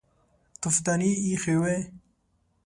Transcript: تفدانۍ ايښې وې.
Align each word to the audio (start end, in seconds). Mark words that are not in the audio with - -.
تفدانۍ 0.61 1.11
ايښې 1.25 1.55
وې. 1.61 1.77